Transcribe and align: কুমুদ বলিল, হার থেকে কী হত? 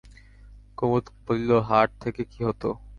কুমুদ 0.77 1.05
বলিল, 1.23 1.51
হার 1.67 1.87
থেকে 2.01 2.21
কী 2.31 2.39
হত? 2.47 2.63